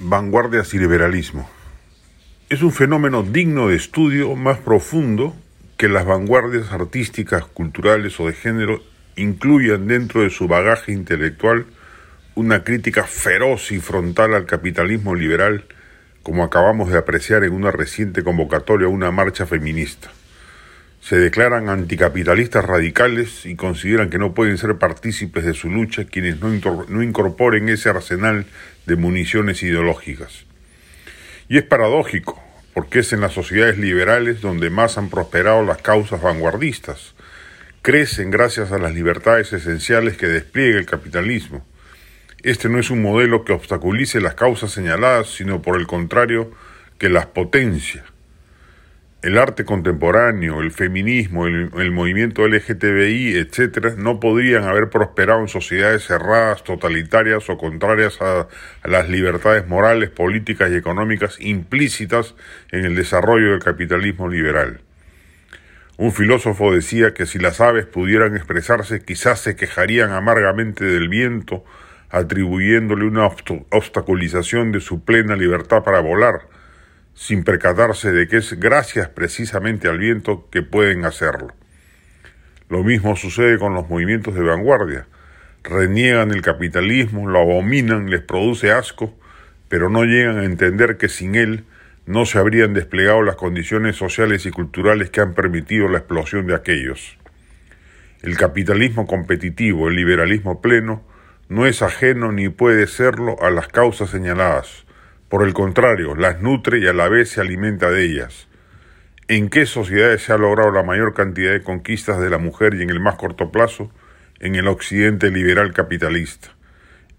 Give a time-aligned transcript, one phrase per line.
[0.00, 1.48] vanguardias y liberalismo.
[2.48, 5.36] Es un fenómeno digno de estudio más profundo
[5.76, 8.82] que las vanguardias artísticas, culturales o de género
[9.16, 11.66] incluyan dentro de su bagaje intelectual
[12.34, 15.66] una crítica feroz y frontal al capitalismo liberal,
[16.22, 20.10] como acabamos de apreciar en una reciente convocatoria a una marcha feminista.
[21.00, 26.40] Se declaran anticapitalistas radicales y consideran que no pueden ser partícipes de su lucha quienes
[26.40, 28.44] no, incorporen ese arsenal
[28.84, 30.44] de municiones ideológicas.
[31.48, 32.40] Y es paradójico,
[32.74, 37.14] porque es en las sociedades liberales donde más han prosperado las causas vanguardistas.
[37.82, 41.66] Crecen gracias a las libertades esenciales que despliega el capitalismo.
[42.42, 46.52] Este no es un modelo que obstaculice las causas señaladas, sino por el contrario,
[46.98, 48.04] que las potencia
[49.22, 56.04] el arte contemporáneo, el feminismo, el, movimiento LGTBI, etcétera, no podrían haber prosperado en sociedades
[56.06, 58.48] cerradas, totalitarias o contrarias a,
[58.82, 62.34] a, las libertades morales, políticas y económicas implícitas
[62.70, 64.80] en el desarrollo del capitalismo liberal.
[65.98, 71.62] Un filósofo decía que si las aves pudieran expresarse, quizás se quejarían amargamente del viento,
[72.08, 76.48] atribuyéndole una obstaculización de su plena libertad para volar
[77.14, 81.54] sin percatarse de que es gracias precisamente al viento que pueden hacerlo.
[82.68, 85.06] Lo mismo sucede con los movimientos de vanguardia.
[85.64, 89.14] Reniegan el capitalismo, lo abominan, les produce asco,
[89.68, 91.64] pero no llegan a entender que sin él
[92.06, 96.54] no se habrían desplegado las condiciones sociales y culturales que han permitido la explosión de
[96.54, 97.18] aquellos.
[98.22, 101.02] El capitalismo competitivo, el liberalismo pleno,
[101.48, 104.86] no es ajeno ni puede serlo a las causas señaladas,
[105.30, 108.48] por el contrario, las nutre y a la vez se alimenta de ellas.
[109.28, 112.82] ¿En qué sociedades se ha logrado la mayor cantidad de conquistas de la mujer y
[112.82, 113.92] en el más corto plazo?
[114.40, 116.48] En el occidente liberal capitalista.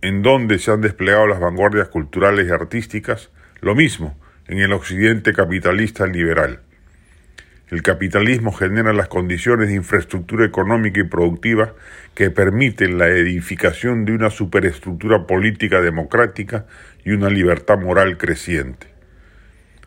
[0.00, 3.30] ¿En dónde se han desplegado las vanguardias culturales y artísticas?
[3.60, 6.60] Lo mismo, en el occidente capitalista liberal.
[7.70, 11.74] El capitalismo genera las condiciones de infraestructura económica y productiva
[12.14, 16.64] que permiten la edificación de una superestructura política democrática
[17.04, 18.86] y una libertad moral creciente.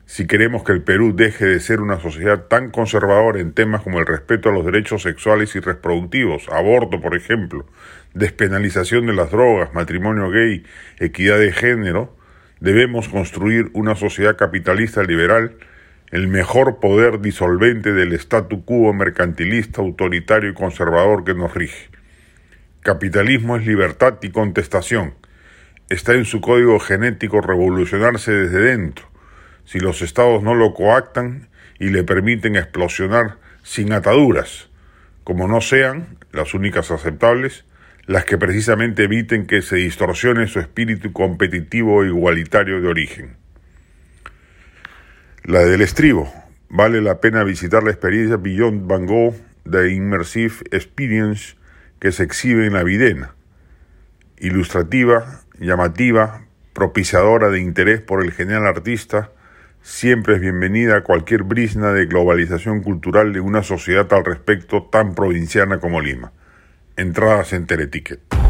[0.06, 4.00] Si queremos que el Perú deje de ser una sociedad tan conservadora en temas como
[4.00, 7.66] el respeto a los derechos sexuales y reproductivos, aborto, por ejemplo,
[8.14, 10.66] despenalización de las drogas, matrimonio gay,
[11.00, 12.16] equidad de género,
[12.60, 15.56] debemos construir una sociedad capitalista liberal
[16.12, 21.90] el mejor poder disolvente del statu quo mercantilista, autoritario y conservador que nos rige.
[22.82, 25.14] Capitalismo es libertad y contestación.
[25.90, 29.10] Está en su código genético revolucionarse desde dentro.
[29.64, 31.48] Si los estados no lo coactan
[31.80, 34.70] y le permiten explosionar sin ataduras,
[35.24, 37.64] como no sean las únicas aceptables,
[38.06, 43.41] las que precisamente eviten que se distorsione su espíritu competitivo e igualitario de origen.
[45.44, 46.32] La del estribo.
[46.70, 49.34] Vale la pena visitar la experiencia Beyond Van Gogh
[49.66, 51.56] de Immersive Experience
[52.00, 53.34] que se exhibe en la Videna.
[54.38, 59.32] Ilustrativa, llamativa, propiciadora de interés por el genial artista,
[59.82, 65.16] siempre es bienvenida a cualquier brisna de globalización cultural de una sociedad al respecto tan
[65.16, 66.34] provinciana como Lima.
[66.98, 68.41] Entradas en Teleticket.